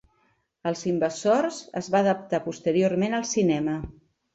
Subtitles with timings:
[0.69, 3.83] "Els invasors" es va adaptar posteriorment al cinema.